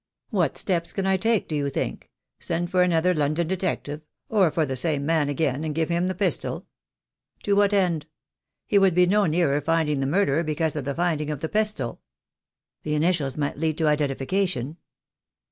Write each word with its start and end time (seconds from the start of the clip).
"What 0.31 0.57
steps 0.57 0.93
can 0.93 1.05
I 1.05 1.15
take, 1.15 1.47
do 1.47 1.53
you 1.55 1.69
think? 1.69 2.09
Send 2.39 2.71
for 2.71 2.81
an 2.81 2.91
other 2.91 3.13
London 3.13 3.45
detective— 3.45 4.01
or 4.29 4.49
for 4.49 4.65
the 4.65 4.75
same 4.75 5.05
man 5.05 5.29
again— 5.29 5.63
and 5.63 5.75
give 5.75 5.89
him 5.89 6.07
the 6.07 6.15
pistol? 6.15 6.65
To 7.43 7.53
what 7.55 7.71
end? 7.71 8.07
He 8.65 8.79
would 8.79 8.95
be 8.95 9.05
no 9.05 9.27
nearer 9.27 9.61
finding 9.61 9.99
the 9.99 10.07
murderer 10.07 10.43
because 10.43 10.75
of 10.75 10.85
the 10.85 10.95
finding 10.95 11.29
of 11.29 11.41
the 11.41 11.49
pistol." 11.49 12.01
"The 12.81 12.95
initials 12.95 13.37
might 13.37 13.59
lead 13.59 13.77
to 13.77 13.87
identification." 13.87 14.77